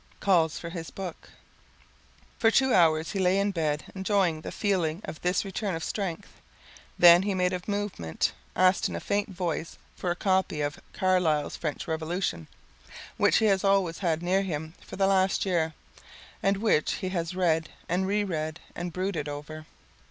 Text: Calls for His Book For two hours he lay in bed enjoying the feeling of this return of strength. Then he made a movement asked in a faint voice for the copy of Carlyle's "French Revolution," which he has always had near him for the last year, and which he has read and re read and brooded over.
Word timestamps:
Calls 0.19 0.57
for 0.57 0.71
His 0.71 0.89
Book 0.89 1.29
For 2.39 2.49
two 2.49 2.73
hours 2.73 3.11
he 3.11 3.19
lay 3.19 3.37
in 3.37 3.51
bed 3.51 3.83
enjoying 3.93 4.41
the 4.41 4.51
feeling 4.51 5.03
of 5.05 5.21
this 5.21 5.45
return 5.45 5.75
of 5.75 5.83
strength. 5.83 6.41
Then 6.97 7.21
he 7.21 7.35
made 7.35 7.53
a 7.53 7.61
movement 7.67 8.33
asked 8.55 8.89
in 8.89 8.95
a 8.95 8.99
faint 8.99 9.29
voice 9.29 9.77
for 9.95 10.09
the 10.09 10.15
copy 10.15 10.59
of 10.61 10.81
Carlyle's 10.91 11.55
"French 11.55 11.87
Revolution," 11.87 12.47
which 13.17 13.37
he 13.37 13.45
has 13.45 13.63
always 13.63 13.99
had 13.99 14.23
near 14.23 14.41
him 14.41 14.73
for 14.83 14.95
the 14.95 15.05
last 15.05 15.45
year, 15.45 15.71
and 16.41 16.57
which 16.57 16.93
he 16.93 17.09
has 17.09 17.35
read 17.35 17.69
and 17.87 18.07
re 18.07 18.23
read 18.23 18.59
and 18.75 18.91
brooded 18.91 19.29
over. 19.29 19.67